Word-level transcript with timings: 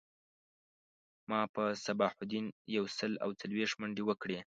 ما 1.29 1.41
په 1.53 1.63
صباح 1.85 2.11
الدین 2.21 2.45
یو 2.75 2.85
سل 2.97 3.11
او 3.23 3.29
څلویښت 3.39 3.75
منډی 3.81 4.03
وکړی 4.05 4.37